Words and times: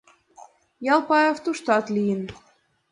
Ялпаев 0.93 1.37
туштат 1.43 1.85
лийын. 1.95 2.21